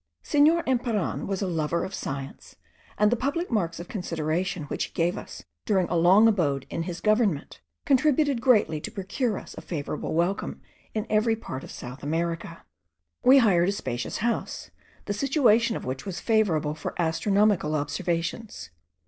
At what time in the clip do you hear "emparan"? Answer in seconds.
0.65-1.27